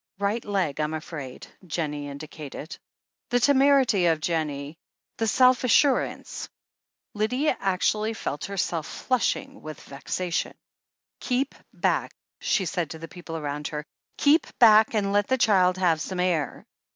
"Right 0.17 0.43
leg, 0.43 0.79
I'm 0.79 0.95
afraid," 0.95 1.45
Jennie 1.67 2.07
indicated. 2.07 2.75
The 3.29 3.39
temerity 3.39 4.07
of 4.07 4.19
Jennie, 4.19 4.79
the 5.17 5.27
self 5.27 5.63
assurance! 5.63 6.49
Lydia 7.13 7.55
actually 7.59 8.13
felt 8.15 8.45
herself 8.45 8.87
flushing 8.87 9.61
with 9.61 9.79
vexation. 9.81 10.53
3SO 10.53 10.53
THE 10.53 10.57
HEEL 10.57 10.71
OF 10.71 10.87
ACHILLES 10.87 11.19
"Keep 11.19 11.55
back/' 11.81 12.13
she 12.39 12.65
said 12.65 12.89
to 12.89 12.97
the 12.97 13.07
people 13.07 13.39
round 13.39 13.67
her. 13.67 13.85
"Keep 14.17 14.57
back, 14.57 14.95
and 14.95 15.13
let 15.13 15.27
the 15.27 15.37
child 15.37 15.77
have 15.77 16.01
some 16.01 16.19
air." 16.19 16.65